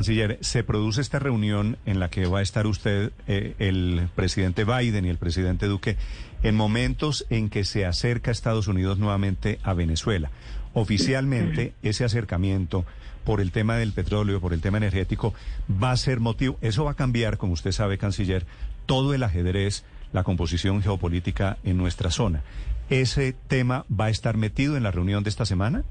[0.00, 4.62] Canciller, se produce esta reunión en la que va a estar usted, eh, el presidente
[4.62, 5.96] Biden y el presidente Duque,
[6.44, 10.30] en momentos en que se acerca Estados Unidos nuevamente a Venezuela.
[10.72, 12.84] Oficialmente, ese acercamiento
[13.24, 15.34] por el tema del petróleo, por el tema energético,
[15.68, 18.46] va a ser motivo, eso va a cambiar, como usted sabe, canciller,
[18.86, 22.44] todo el ajedrez, la composición geopolítica en nuestra zona.
[22.88, 25.82] ¿Ese tema va a estar metido en la reunión de esta semana?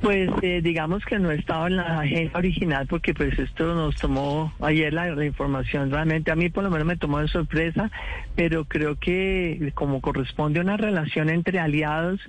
[0.00, 4.52] Pues eh, digamos que no estaba en la agenda original porque pues esto nos tomó
[4.60, 5.90] ayer la, información.
[5.90, 7.90] Realmente a mí por lo menos me tomó de sorpresa,
[8.34, 12.20] pero creo que como corresponde una relación entre aliados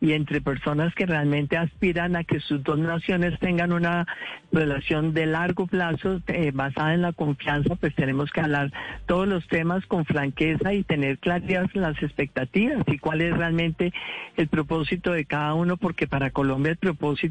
[0.00, 4.06] y entre personas que realmente aspiran a que sus dos naciones tengan una
[4.50, 8.72] relación de largo plazo eh, basada en la confianza, pues tenemos que hablar
[9.06, 13.92] todos los temas con franqueza y tener claridad las expectativas y cuál es realmente
[14.36, 17.21] el propósito de cada uno, porque para Colombia el propósito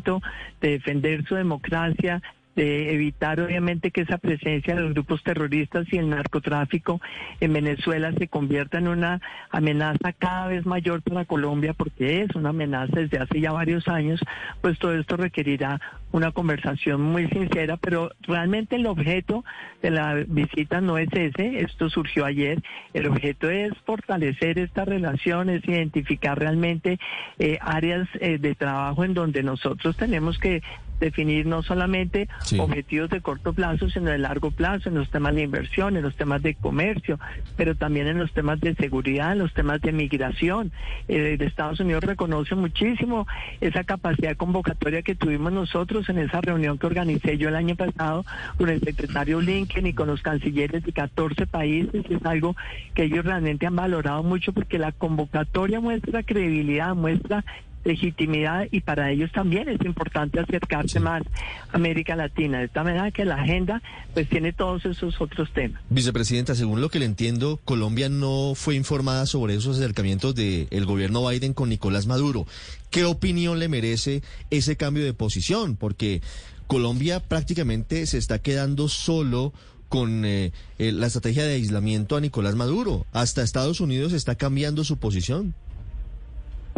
[0.61, 2.21] de defender su democracia,
[2.55, 6.99] de evitar obviamente que esa presencia de los grupos terroristas y el narcotráfico
[7.39, 12.49] en Venezuela se convierta en una amenaza cada vez mayor para Colombia porque es una
[12.49, 14.19] amenaza desde hace ya varios años,
[14.61, 15.79] pues todo esto requerirá
[16.11, 19.45] una conversación muy sincera, pero realmente el objeto
[19.81, 22.61] de la visita no es ese, esto surgió ayer,
[22.93, 26.99] el objeto es fortalecer estas relaciones, identificar realmente
[27.39, 30.61] eh, áreas eh, de trabajo en donde nosotros tenemos que
[31.01, 35.41] definir no solamente objetivos de corto plazo, sino de largo plazo, en los temas de
[35.41, 37.19] inversión, en los temas de comercio,
[37.57, 40.71] pero también en los temas de seguridad, en los temas de migración.
[41.09, 43.27] Eh, Estados Unidos reconoce muchísimo
[43.59, 48.23] esa capacidad convocatoria que tuvimos nosotros en esa reunión que organicé yo el año pasado
[48.57, 52.05] con el secretario Blinken y con los cancilleres de 14 países.
[52.09, 52.55] Es algo
[52.93, 57.43] que ellos realmente han valorado mucho porque la convocatoria muestra credibilidad, muestra
[57.83, 61.23] legitimidad y para ellos también es importante acercarse más
[61.71, 63.81] a América Latina, de esta manera que la agenda
[64.13, 65.81] pues tiene todos esos otros temas.
[65.89, 71.27] Vicepresidenta, según lo que le entiendo, Colombia no fue informada sobre esos acercamientos del gobierno
[71.27, 72.45] Biden con Nicolás Maduro.
[72.89, 75.75] ¿Qué opinión le merece ese cambio de posición?
[75.75, 76.21] Porque
[76.67, 79.53] Colombia prácticamente se está quedando solo
[79.91, 83.05] con eh, eh, la estrategia de aislamiento a Nicolás Maduro.
[83.11, 85.53] Hasta Estados Unidos está cambiando su posición.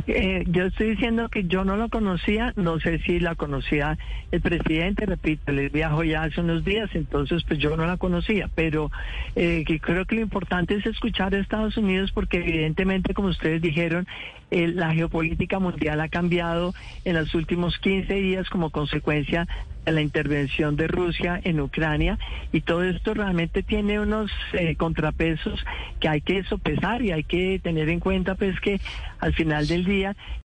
[0.06, 3.98] Eh, yo estoy diciendo que yo no lo conocía, no sé si la conocía
[4.32, 8.50] el presidente, repito, él viajó ya hace unos días, entonces pues yo no la conocía,
[8.54, 8.92] pero
[9.38, 14.06] eh, creo que lo importante es escuchar a Estados Unidos porque evidentemente, como ustedes dijeron,
[14.52, 16.74] eh, la geopolítica mundial ha cambiado
[17.06, 19.48] en los últimos 15 días como consecuencia
[19.92, 22.18] la intervención de Rusia en Ucrania
[22.52, 25.64] y todo esto realmente tiene unos eh, contrapesos
[26.00, 28.80] que hay que sopesar y hay que tener en cuenta pues que
[29.20, 30.16] al final del día